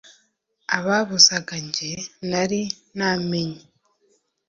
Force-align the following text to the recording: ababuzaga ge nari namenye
ababuzaga 0.77 1.55
ge 1.75 1.91
nari 2.29 2.61
namenye 2.97 3.61